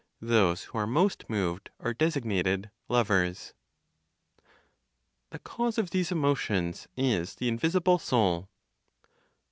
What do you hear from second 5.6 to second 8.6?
OF THESE EMOTIONS IS THE INVISIBLE SOUL.